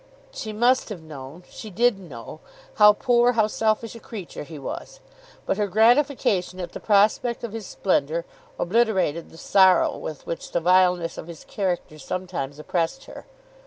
She 0.31 0.51
must 0.51 0.89
have 0.89 1.03
known, 1.03 1.43
she 1.47 1.69
did 1.69 1.99
know, 1.99 2.39
how 2.81 2.93
poor, 2.93 3.33
how 3.33 3.45
selfish 3.45 3.93
a 3.93 3.99
creature 3.99 4.41
he 4.41 4.57
was. 4.57 4.99
But 5.45 5.57
her 5.57 5.67
gratification 5.67 6.59
at 6.59 6.71
the 6.71 6.79
prospect 6.79 7.43
of 7.43 7.53
his 7.53 7.67
splendour 7.67 8.25
obliterated 8.57 9.29
the 9.29 9.37
sorrow 9.37 9.95
with 9.95 10.25
which 10.25 10.53
the 10.53 10.59
vileness 10.59 11.19
of 11.19 11.27
his 11.27 11.43
character 11.43 11.99
sometimes 11.99 12.57
oppressed 12.57 13.05
her. 13.05 13.27